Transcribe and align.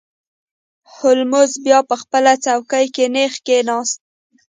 هولمز 0.93 1.51
بیا 1.65 1.79
په 1.89 1.95
خپله 2.01 2.31
څوکۍ 2.45 2.85
کې 2.95 3.05
نیغ 3.15 3.33
کښیناست. 3.45 3.99